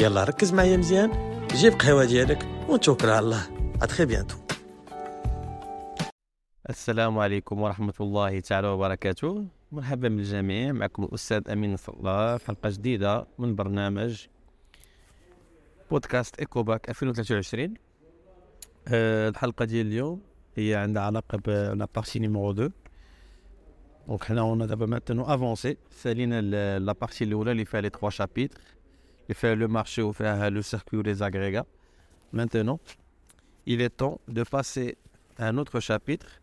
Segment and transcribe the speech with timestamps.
[0.00, 1.10] يلا ركز معايا مزيان.
[1.48, 3.42] جيب قهوة ديالك ونتوكل على الله.
[3.82, 4.36] à bientôt
[6.70, 9.46] السلام عليكم ورحمة الله تعالى وبركاته.
[9.72, 10.72] مرحبا بالجميع.
[10.72, 14.26] معكم الأستاذ أمين نصر الله في حلقة جديدة من برنامج
[15.90, 17.74] بودكاست إيكوباك 2023
[18.88, 20.20] أه الحلقة ديال اليوم
[20.56, 22.70] هي عندها علاقة ب la partie numéro 2
[24.08, 26.40] دونك حنا اون دابا ماتنو افونسي سالينا
[26.78, 28.60] لا بارتي الأولى اللي فيها لي تخوا شابيتر
[29.24, 31.64] اللي فيها لو مارشي وفيها لو سيركوي لي زاغريغا
[32.34, 32.80] Maintenant,
[33.64, 34.98] il est temps de passer
[35.38, 36.40] à un autre chapitre,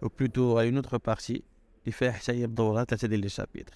[0.00, 1.44] ou plutôt à une autre partie.
[1.86, 3.74] اللي فيها حتى هي بدورها ثلاثة ديال لي شابيتر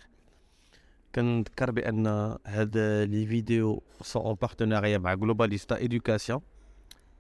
[1.15, 2.07] كنذكر بان
[2.47, 6.41] هاد لي فيديو سون اون بارتناريا مع جلوباليستا ايدوكاسيون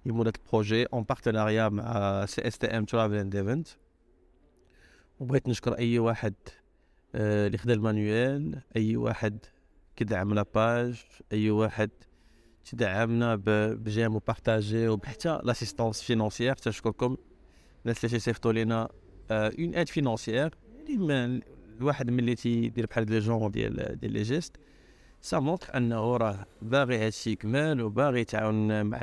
[0.06, 3.68] يمون هاد البروجي اون بارتناريا مع سي اس تي ام ترافل اند ايفنت
[5.20, 6.34] وبغيت نشكر اي واحد
[7.14, 9.38] آه، اللي خدا ال manuel اي واحد
[10.00, 11.90] كيدعم la page أي واحد
[12.64, 17.16] تدعمنا ب j'aime و partager وبحتى l'assistance financière تشكركم
[17.82, 18.88] الناس اللي تيصيفطوا لينا
[19.30, 20.54] une aide financière
[20.86, 21.40] ديما
[21.78, 24.56] الواحد ملي تيدير بحال de genre ديال ديال les gestes
[25.20, 29.00] ça montre أنه راه باغي هادشي يكمل وباغي يتعاون مع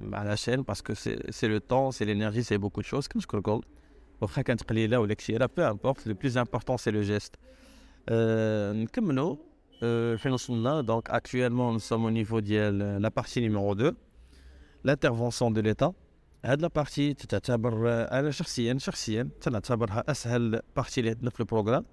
[0.00, 0.94] مع la chaîne parce que
[1.30, 3.60] c'est le temps c'est l'énergie c'est beaucoup de choses كنشكركم
[4.20, 7.36] واخا كانت قليلة ولا كثيره peu importe le plus important c'est le geste
[8.82, 9.49] نكملوا
[10.16, 13.96] فين وصلنا donc actuellement nous sommes au niveau ديال la partie numéro 2
[14.84, 15.92] l'intervention de l'état.
[16.44, 21.84] هاد la partie تعتبر أنا شخصيا شخصيا تنعتبرها اسهل partie اللي عندنا في ال programme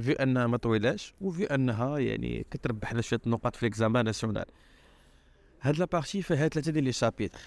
[0.00, 4.44] في انها ما طويلاش وفي انها يعني كتربح لنا شوية نقاط في l'examen national
[5.60, 7.40] هاد la partie فيها ثلاثة ديال les chapitres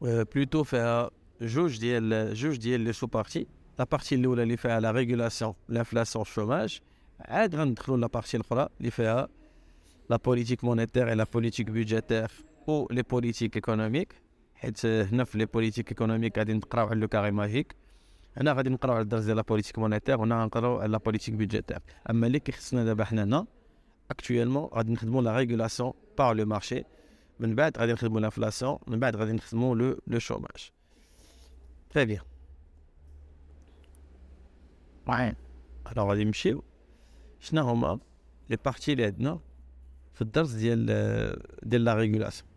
[0.00, 1.10] plutôt فيها
[1.40, 3.46] جوج ديال جوج ديال les sous-parties
[3.78, 6.80] la partie الاولى اللي فيها la régulation l'inflation ال chômage
[7.28, 9.28] عاد غندخلوا la partie الأخرى اللي فيها
[10.10, 12.30] la politique monétaire et la politique budgétaire
[12.66, 14.14] و les politiques économiques
[14.54, 17.76] حيت هنا في les politiques économiques غادي نقراو على le carré magique
[18.36, 21.78] هنا غادي نقراو على الدرس ديال la politique monétaire وهنا غنقراو على la politique budgétaire
[22.10, 23.46] أما اللي كيخصنا دابا حنا هنا
[24.10, 26.84] actuellement غادي نخدمو la régulation par le marché
[27.40, 30.70] من بعد غادي نخدمو l'inflation من بعد غادي نخدمو le le chômage
[31.90, 32.22] très bien
[35.08, 35.34] وين
[35.92, 36.62] alors غادي نمشيو
[37.40, 37.98] شنو هما
[38.50, 39.40] les parties اللي عندنا
[40.14, 40.86] في الدرس ديال
[41.62, 42.48] ديال la régulation.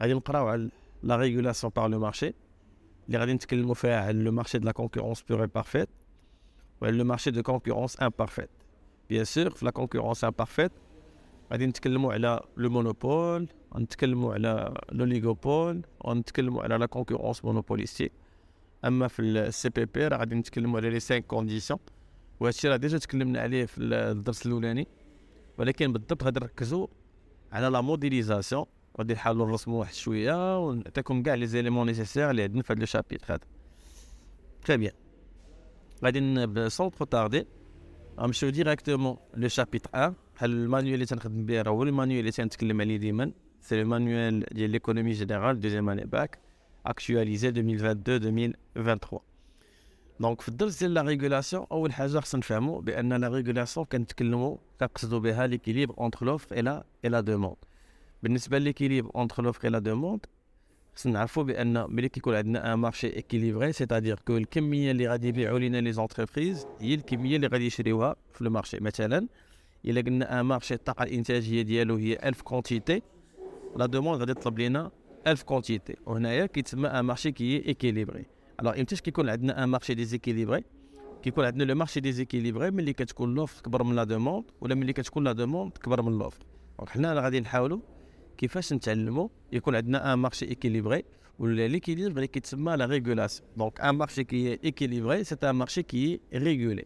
[0.00, 0.68] غادي نقراو على
[1.02, 2.34] la régulation par le marché
[3.06, 5.88] اللي غادي نتكلموا فيها على le marché de la concurrence pure et parfaite
[6.80, 8.50] وعلى le marché de concurrence imparfaite
[9.08, 10.72] bien sûr في la concurrence imparfaite
[11.52, 18.12] غادي نتكلموا على le monopole غنتكلموا على l'oligopole ونتكلموا على la concurrence monopolistique
[18.84, 21.78] أما في ال CPP راه غادي نتكلموا على les 5 conditions
[22.42, 24.86] وهادشي راه déjà تكلمنا عليه في الدرس الأولاني.
[25.58, 26.86] ولكن بالضبط غادي نركزوا
[27.52, 28.64] على la modélisation
[28.98, 32.86] غادي نحاولوا نرسموا واحد شوية ونعطيكم كاع les éléments nécessaires اللي عندنا في هذا le
[32.86, 33.40] chapitre هذا.
[34.64, 34.92] très bien
[36.04, 37.46] غادي sans trop tarder
[38.20, 42.20] غنمشيو directement le chapitre 1 بحال ال manuel اللي تنخدم به راه هو ال manuel
[42.20, 43.32] اللي تنتكلم عليه ديما.
[43.60, 46.38] c'est le manuel ديال l'économie générale deuxième année bac
[46.88, 49.31] actualisé 2022 2023
[50.22, 55.18] donc في الدرس ديال la régulation أول حاجة خصنا نفهموا بأن la régulation كنتكلموا كنقصدوا
[55.18, 57.56] بها l'équilibre entre l'offre et la et la demande
[58.22, 60.26] بالنسبة l'équilibre entre l'offre et la demande
[60.96, 65.58] خصنا نعرفوا بأن ملي كيكون عندنا un marché équilibré c'est-à-dire que الكمية اللي غادي يبيعوا
[65.58, 69.28] لنا les entreprises هي الكمية اللي غادي يشريوها في ال marché مثلا
[69.84, 73.02] إلا قلنا un marché الطاقه الإنتاجية ديالو هي 1000 quantités
[73.76, 74.90] la demande غادي تطلب لنا
[75.26, 79.94] 1000 quantités وهنايا كيتسمى un marché qui est équilibré alors امتاش كيكون عندنا un marché
[79.94, 80.64] déséquilibré
[81.22, 85.24] كيكون عندنا le marché déséquilibré ملي كتكون l'offre كبر من la demande ولا ملي كتكون
[85.24, 86.42] la demande كبر من l'offre
[86.78, 87.80] donc حنا غادي نحاولوا
[88.38, 91.04] كيفاش نتعلموا يكون عندنا un marché équilibré
[91.38, 95.82] ولا l'équilibre اللي كيتسمى la régulation donc un marché qui est équilibré c'est un marché
[95.82, 96.84] qui est régulé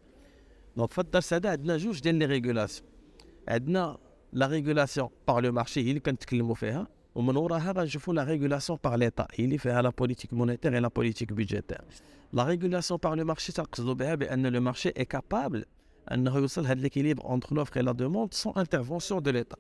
[0.77, 2.89] donc في الدرس هذا عندنا جوج ديال les régulations
[3.49, 3.99] عندنا
[4.33, 8.97] la régulation par le marché هي اللي كنتكلموا فيها ومن وراها غنشوفوا la régulation par
[8.97, 11.81] l'État هي اللي فيها la politique monétaire et la politique budgétaire
[12.33, 15.65] la régulation par le marché تنقصدوا بها بان le marché est capable
[16.13, 19.57] انه يوصل هذا l'équilibre entre l'offre et la demande sans intervention de l'État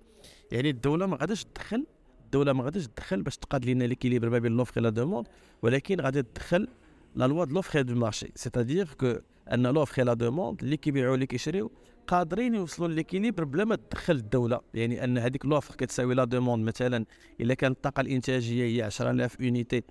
[0.52, 1.86] يعني الدولة ما غاديش تدخل
[2.24, 5.26] الدولة ما غاديش تدخل باش تقاد لنا l'équilibre ما بين l'offre la demande
[5.62, 6.68] ولكن غادي تدخل
[7.14, 9.14] la loi de l'offre du marché c'est-à-dire que
[9.52, 11.72] ان l'offre la demande اللي كيبيعوا اللي كيشريو
[12.08, 14.60] قادرين يوصلوا l'équilibre بلا ما تدخل الدولة.
[14.74, 17.04] يعني أن هذيك l'offre كتساوي la demande مثلا
[17.40, 19.82] إلا كانت الطاقة الإنتاجية هي 10000 unités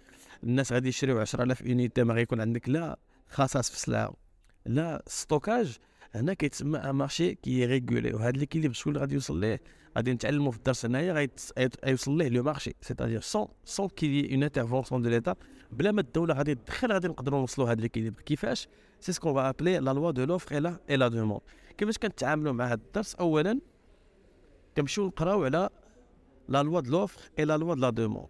[0.44, 4.14] الناس غادي يشريو 10000 unités ما غيكون عندك لا خصاص في السلعه
[4.66, 5.78] لا stockage.
[6.16, 9.62] هنا كيتسمى un marché qui est régulé وهذا l'équilibre شكون اللي غادي يوصل ليه.
[9.98, 11.30] غادي نتعلموا في الدرس هنايا
[11.86, 12.76] غيوصل ليه le marché.
[12.82, 15.36] c'est-à-dire sans sans qu'il y ait une intervention de l'État
[15.72, 18.68] بلا ما الدولة غادي تدخل غادي نقدروا نوصلوا هذا l'équilibre كيفاش؟
[19.00, 21.42] c'est ce qu'on va appeler la loi de l'offre et la et la demande
[21.78, 23.60] كيفاش كنتعاملوا مع هذا الدرس؟ اولا
[24.78, 25.70] كنمشيو نقراو على
[26.50, 28.28] la loi de l'offre et la loi de la demande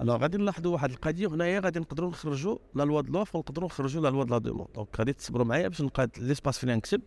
[0.00, 4.02] alors غادي نلاحظوا واحد القضية هنايا غادي نقدروا نخرجوا la loi de l'offre ونقدروا نخرجوا
[4.02, 7.02] la loi de la demande donc غادي تصبروا معايا باش نلقى l'espace فين نكتب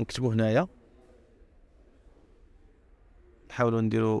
[0.00, 0.66] نكتبوا هنايا.
[3.54, 4.20] نحاولوا نديروا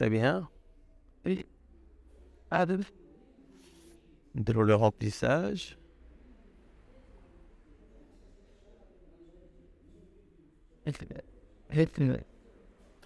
[0.00, 0.46] bien
[2.52, 2.80] هذا
[4.34, 5.76] نديروا le remplissage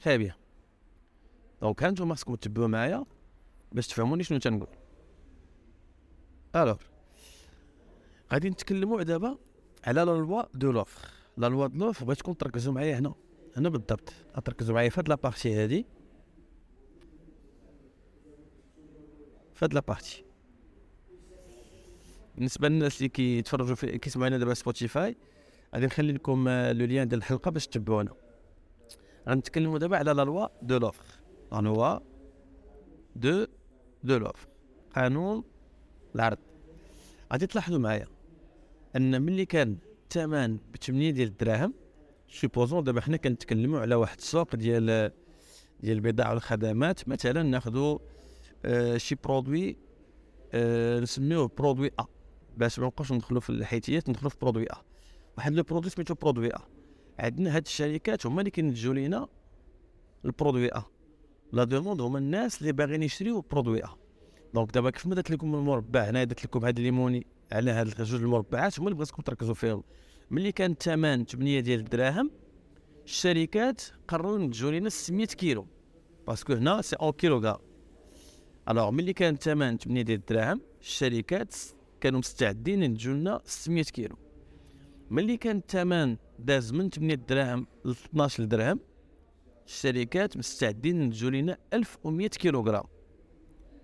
[0.03, 0.35] très bien
[1.61, 3.05] donc هانتوما خاصكم تتبعوا معايا
[3.73, 4.69] باش تفهموني شنو تنقول
[6.55, 6.96] alors
[8.33, 9.39] غادي نتكلموا دابا
[9.85, 11.09] على la loi de l'offre.
[11.37, 13.15] la loi de l'offre بغيتكم تركزوا معايا هنا.
[13.57, 14.13] هنا بالضبط.
[14.45, 15.87] تركزوا معايا في هاد la partie هادي.
[19.55, 20.25] في هاد la partie
[22.35, 25.17] بالنسبة للناس اللي كيتفرجوا في كيسمعونا دابا سبوتيفاي
[25.75, 28.15] غادي نخلي لكم le lien ديال الحلقة باش تتبعونا.
[29.29, 31.05] غنتكلموا دابا على la loi de l'offre.
[31.53, 31.99] la loi
[33.17, 33.47] de
[34.05, 34.49] de l'offre.
[34.95, 35.45] قانون
[36.15, 36.39] العرض.
[37.33, 38.07] غادي تلاحظوا معايا.
[38.97, 41.75] أن ملي كان الثمن ب 8 ديال الدراهم
[42.29, 45.13] supposons دابا حنا كنتكلموا على واحد السوق ديال
[45.81, 47.99] ديال البضاعة والخدمات مثلا ناخذوا
[48.65, 49.77] آه شي produit
[50.53, 52.05] آه نسميوه produit A
[52.57, 54.83] باش ما نبقاوش ندخلوا في الحيتيات ندخلوا في produit A
[55.37, 56.61] واحد le produit سميتو produit A
[57.19, 59.29] عندنا هاد الشركات هما اللي كينتجوا لينا
[60.25, 60.85] ال produit A
[61.53, 63.89] la demande هما الناس اللي باغيين يشريو produit A
[64.55, 68.23] donc دابا كيف ما درت لكم المربع هنا درت لكم هاد ليموني على هاد جوج
[68.23, 69.83] المربعات هما اللي بغيتكم تركزوا فيهم.
[70.31, 72.31] ملي كان الثمن 8 ديال الدراهم
[73.05, 75.67] الشركات قرروا ينتجوا لنا 600 كيلو.
[76.27, 77.59] parce que هنا c'est en kilogrammes
[78.69, 81.55] alors ملي كان الثمن 8 ديال الدراهم الشركات
[82.01, 84.17] كانوا مستعدين ينتجوا لنا 600 كيلو.
[85.11, 88.81] ملي كان الثمن داز من 8 دراهم ل 12 درهم
[89.67, 92.85] الشركات مستعدين ينتجوا لنا 1100 كيلوغرام.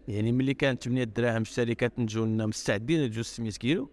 [0.09, 3.91] يعني ملي كانت 8 دراهم الشركات نتجوا لنا مستعدين ينتجوا 600 كيلو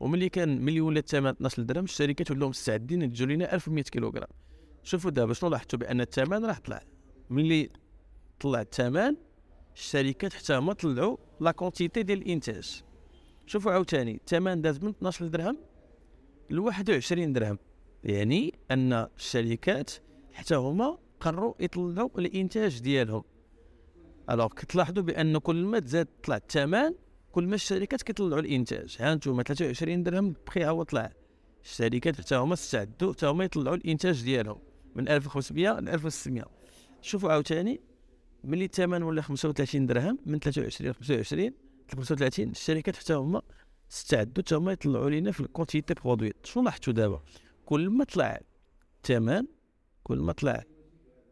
[0.00, 4.28] وملي كان ملي ولا الثمن 12 درهم الشركات ولاو مستعدين ينتجوا لنا 1100 كيلوغرام.
[4.82, 6.82] شوفوا دابا شنو لاحظتوا بأن الثمن راه طلع.
[7.30, 7.70] ملي
[8.40, 9.16] طلع الثمن
[9.74, 12.82] الشركات حتى هما طلعوا la quantité ديال الإنتاج.
[13.46, 15.58] شوفوا عاوتاني الثمن داز من 12 درهم
[16.50, 17.58] ل 21 درهم.
[18.04, 19.90] يعني أن الشركات
[20.32, 23.22] حتى هما قرروا يطلعوا الإنتاج ديالهم.
[24.30, 26.94] alors كتلاحظوا بأن كل ما تزاد طلع الثمن
[27.32, 28.96] كل ما الشركات كيطلعوا الإنتاج.
[29.00, 31.12] ها أنتم 23 درهم بقي هو طلع.
[31.64, 34.58] الشركات حتى هما استعدوا حتى هما يطلعوا الإنتاج ديالهم
[34.94, 36.44] من 1500 ل 1600
[37.02, 37.80] شوفوا عاوتاني
[38.44, 41.50] ملي الثمن ولا 35 درهم من 23 ل 25
[41.92, 43.42] 35 الشركات حتى هما
[43.92, 47.22] استعدوا حتى هما يطلعوا لينا في الكونتيتي برودوي شنو لاحظتوا دابا؟
[47.64, 48.40] كل ما طلع
[48.96, 49.46] الثمن
[50.02, 50.64] كل ما طلع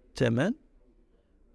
[0.08, 0.54] الثمن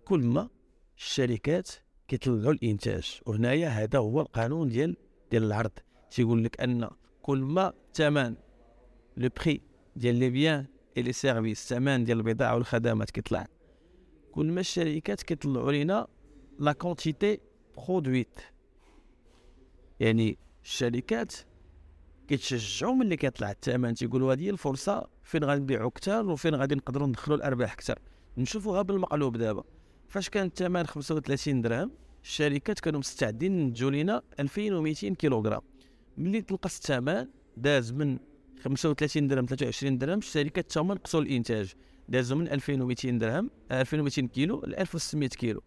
[0.06, 0.50] كل ما
[0.98, 1.70] الشركات
[2.08, 3.22] كيطلعوا الإنتاج.
[3.26, 4.98] وهنايا هذا هو القانون ديال
[5.32, 5.72] ديال العرض.
[6.12, 6.90] تيقول لك أن
[7.22, 8.36] كل ما الثمن
[9.18, 9.62] le prix
[9.96, 10.66] ديال les biens
[10.98, 13.48] et les services الثمن ديال البضاعة والخدمات كيطلع.
[14.32, 16.08] كل ما الشركات كيطلعوا لينا
[16.60, 17.40] la quantité
[17.78, 18.40] produite
[20.00, 21.34] يعني الشركات
[22.28, 27.74] كيتشجعوا ملي كيطلع الثمن تيقولوا هذه الفرصة فين غنبيعوا أكثر وفين غادي نقدروا ندخلوا الأرباح
[27.74, 28.00] أكثر.
[28.38, 29.64] نشوفوها بالمقلوب دابا.
[30.14, 31.92] فاش كان الثمن 35 درهم
[32.24, 35.62] الشركات كانوا مستعدين ينتجوا لينا 2200 كيلوغرام.
[36.18, 37.28] ملي تنقص الثمن
[37.58, 38.18] داز من
[38.64, 41.74] 35 درهم 23 درهم الشركات حتى هما نقصوا الإنتاج.
[42.10, 45.62] دازوا من 2200 درهم 2200 كيلو ل 1600 كيلو.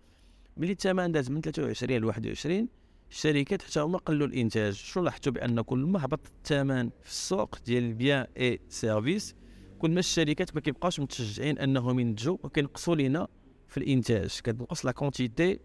[0.56, 2.68] ملي الثمن داز من 23 ل 21
[3.10, 4.72] الشركات حتى هما قلوا الإنتاج.
[4.72, 9.34] شنو لاحظتوا بأن كل ما هبط الثمن في السوق ديال ال biens et services
[9.78, 13.28] كل ما الشركات ما كيبقاوش متشجعين أنهم ينتجوا وكينقصوا لينا
[13.68, 15.60] في الإنتاج كتنقص la quantité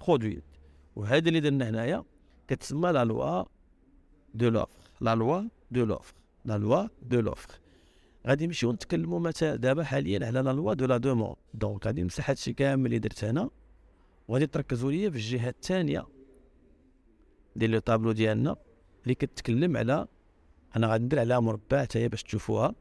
[0.00, 0.42] produite
[0.96, 2.04] وهذا اللي درنا هنايا
[2.48, 3.44] كتسمى la loi
[4.34, 7.60] de l'offre la loi de l'offre la loi de l'offre
[8.26, 12.30] غادي نمشيو نتكلموا مثلا دابا حاليا على la loi de la demande donc غادي نمسح
[12.30, 13.50] هادشي كامل اللي درت هنا
[14.28, 16.06] وغادي تركزوا ليا في الجهة الثانية
[17.56, 18.56] ديال le tableau ديالنا
[19.02, 20.06] اللي كتكلم على
[20.76, 22.74] أنا غادي ندير عليها مربع حتى باش تشوفوها.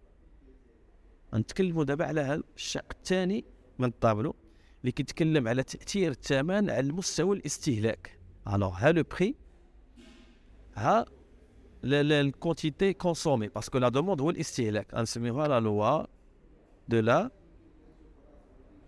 [1.35, 3.45] غنتكلموا دابا على الشق الثاني
[3.79, 4.35] من الطابلو
[4.81, 8.19] اللي كيتكلم على تأثير الثمن على مستوى الاستهلاك.
[8.47, 9.35] alors ها le prix
[10.75, 11.05] ها
[11.83, 14.93] ال quantité consommée parce que la demande هو الاستهلاك.
[14.95, 16.05] غنسميوها la loi
[16.87, 17.31] de la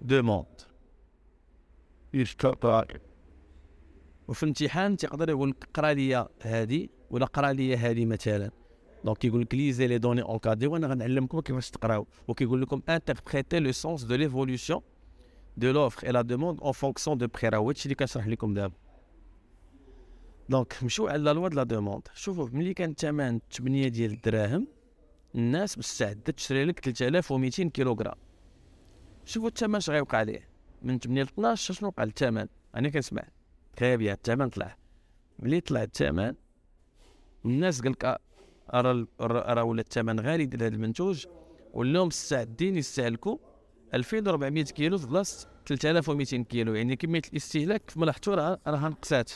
[0.01, 0.61] demande
[4.27, 8.51] وفي الامتحان تيقدر يقول لك قرا لي هذه ولا قرا لي هذه مثلا.
[9.05, 12.07] donc كيقول لك lisez les données encadrées وأنا غنعلمكم كيفاش تقراو.
[12.27, 14.81] وكيقول لكم interprétez le sens de l'évolution
[16.03, 18.75] et la demande en fonction du prix راه هادشي اللي كنشرح لكم دابا
[20.49, 24.67] donc نمشيو على la loi de la demande شوفوا ملي كان الثمن 8 ديال الدراهم
[25.35, 28.15] الناس مستعده تشري لك 3200 كيلوغرام
[29.25, 30.49] شوفوا الثمن اش غيوقع عليه
[30.81, 33.23] من 8 ل 12 شنو وقع الثمن أنا كنسمع
[33.81, 34.77] بيان الثمن طلع
[35.39, 36.33] ملي طلع الثمن
[37.45, 38.21] الناس قال لك
[39.21, 41.25] راه ولا الثمن غالي ديال هذا المنتوج
[41.73, 43.37] ولاو مستعدين يستهلكوا
[43.93, 49.31] 2400 كيلو في بلاصه 3200 كيلو يعني كمية الاستهلاك كما لاحظتوا راه راه نقصات.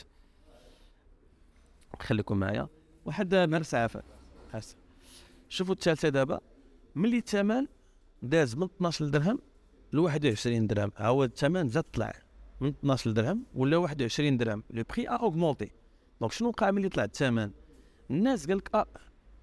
[1.99, 2.67] خليكم معايا.
[3.05, 4.03] واحد مرسى عفا
[5.49, 6.39] شوفوا الثالثه دابا.
[6.95, 7.67] ملي الثمن
[8.21, 9.39] داز من 12 درهم
[9.93, 10.91] ل 21 درهم.
[10.97, 12.13] ها هو الثمن زاد طلع
[12.61, 14.63] من 12 درهم ولا 21 درهم.
[14.69, 15.71] le prix a augmenté
[16.21, 17.51] donc شنو وقع ملي طلع الثمن
[18.11, 18.85] الناس قال لك آه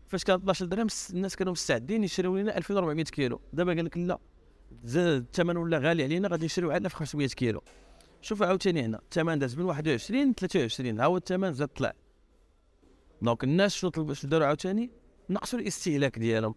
[0.08, 3.40] فاش كان 12 درهم الناس كانوا مستعدين يشريو لنا 2400 كيلو.
[3.52, 4.18] دابا قال لك لا.
[4.84, 7.62] زاد الثمن ولا غالي علينا غادي نشريو على 1500 كيلو.
[8.20, 11.92] شوف عاوتاني هنا الثمن داز من 21 ل 23 ها هو الثمن زاد طلع.
[13.22, 14.90] donc الناس شنو طلبوا شنو داروا عاوتاني؟
[15.30, 16.54] نقصوا الاستهلاك ديالهم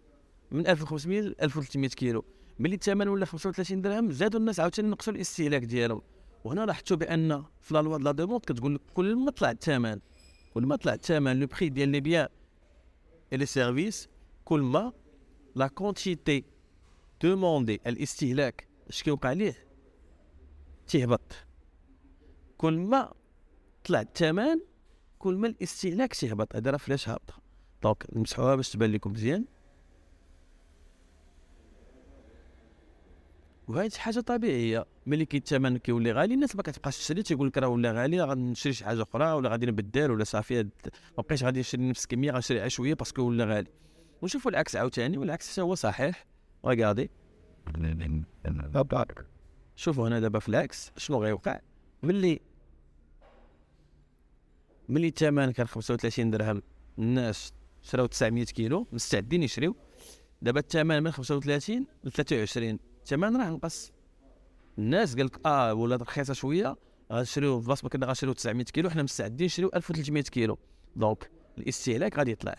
[0.50, 2.24] من 1500 ل 1300 كيلو.
[2.58, 6.02] ملي الثمن ولا 35 درهم زادوا الناس عاوتاني نقصوا الاستهلاك ديالهم.
[6.44, 9.98] وهنا لاحظتوا بأن في la loi la demande كتقول لك كل ما طلع الثمن
[10.54, 12.28] كل ما طلع الثمن le prix ديال les biens
[13.32, 14.08] et les services
[14.44, 14.92] كل ما
[15.54, 16.44] la quantité
[17.22, 19.54] demandée الاستهلاك اش كيوقع ليه؟
[20.86, 21.32] تيهبط
[22.58, 23.12] كل ما
[23.84, 24.60] طلع الثمن
[25.18, 27.34] كل ما الاستهلاك تيهبط هذا راه flèche هابطة.
[27.82, 29.44] donc نمسحوها باش تبان لكم مزيان.
[33.68, 34.86] وهذه حاجة طبيعية.
[35.06, 37.22] ملي كي الثمن كيولي غالي الناس ما كتبقاش تشري.
[37.22, 40.62] تيقول لك راه ولا غالي غنشري شي حاجة أخرى ولا غادي نبدل ولا صافي.
[40.62, 40.70] ما
[41.18, 43.70] بقيتش غادي نشري نفس الكمية غنشري شوية parce que ولا غالي.
[44.22, 46.26] ونشوفوا العكس عاوتاني والعكس هو صحيح.
[46.66, 47.10] regardez
[49.76, 51.60] شوفوا هنا دابا في العكس شنو غيوقع
[52.02, 52.40] ملي
[54.88, 56.62] ملي الثمن كان 35 درهم.
[56.98, 58.86] الناس شراو 900 كيلو.
[58.92, 59.76] مستعدين يشريو.
[60.42, 63.92] دابا الثمن من 35 ل 23 الثمن راه نقص.
[64.78, 66.76] الناس قال لك آه ولات رخيصة شوية.
[67.12, 68.90] غنشريو في بلاصه ما كنا غنشريو 900 كيلو.
[68.90, 70.58] حنا مستعدين نشريو 1300 كيلو.
[70.96, 72.56] donc الاستهلاك غادي يطلع.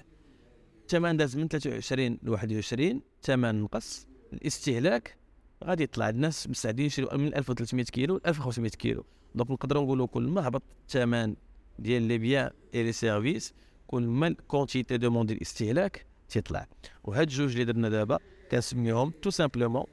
[0.81, 5.17] الثمن داز من 23 ل 21 الثمن نقص الاستهلاك
[5.63, 9.05] غادي يطلع الناس مستعدين يشريو من 1300 كيلو ل 1500 كيلو.
[9.35, 11.35] donc نقدروا نقولوا كل ما هبط الثمن
[11.79, 13.53] ديال les biens et les services
[13.87, 16.67] كل ما ال quantité demandée الاستهلاك تيطلع.
[17.03, 18.19] وهاد الجوج اللي درنا دابا
[18.51, 19.85] كنسميهم tout simplement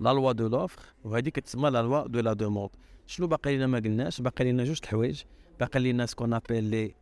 [0.00, 2.70] la loi de l'offre وهذه كتسمى la loi de la demande
[3.06, 5.22] شنو باقي لنا ما قلناش؟ باقي لنا جوج الحوايج
[5.60, 6.94] باقي لنا ce qu'on appelle les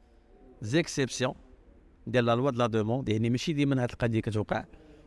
[0.60, 1.34] exceptions
[2.06, 4.64] ديال la loi de la demande يعني ماشي ديما هاد القضية كتوقع.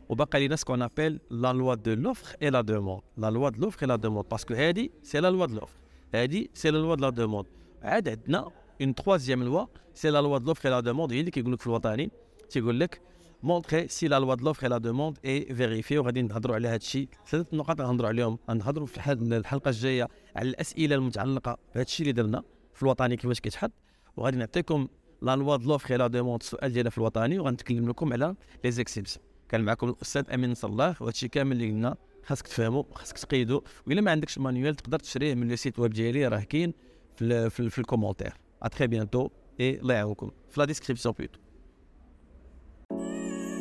[0.08, 3.60] وباقي لنا ce qu'on appelle la loi de l'offre et la demande la loi de
[3.60, 5.76] l'offre et la demande parce que هادي c'est la loi de l'offre
[6.14, 7.46] هادي c'est la loi de la demande
[7.82, 11.30] عاد عندنا une troisième loi c'est la loi de l'offre et la demande هي اللي
[11.30, 12.10] كيقول لك في الوطني
[12.50, 13.00] تيقول لك
[13.42, 16.76] montrez si la loi de l'offre et la demande est vérifiée وغادي نهضروا على هذا
[16.76, 22.12] الشيء ثلاث نقاط غنهضروا عليهم غنهضروا في الحلقة الجايه على الاسئله المتعلقه بهذا الشيء اللي
[22.12, 22.42] درنا
[22.74, 23.72] في الوطني كيفاش كيتحط
[24.16, 24.88] وغادي نعطيكم
[25.22, 28.34] la loi de l'offre et la demande السؤال ديالها في الوطني وغنتكلم لكم على
[28.64, 31.96] les exceptions كان معكم الأستاذ أمين وهذا الشيء كامل اللي قلنا.
[32.24, 35.92] خاصك تفهموا خاصك تقيدوا وإلا ما عندكش ال manuel تقدر تشريه من le site web
[35.92, 36.74] ديالي راه كاين
[37.16, 38.32] في, في, في ال commentaire.
[38.62, 39.28] à très bientôt
[39.60, 41.38] et الله يعاونكم في la description plutôt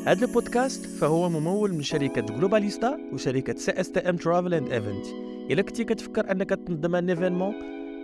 [0.07, 5.05] هذا البودكاست فهو ممول من شركة جلوباليستا وشركة CSTM Travel and Event
[5.51, 7.53] إلا كنتي كتفكر أنك تنظم un événement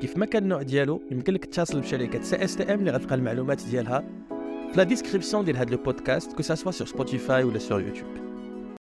[0.01, 4.03] كيف ما كان النوع ديالو يمكن لك تتصل بشركة CSTM اللي غتلقى المعلومات ديالها.
[4.71, 8.30] في la description ديال هذا البودكاست que ce soit sur Spotify ولا sur YouTube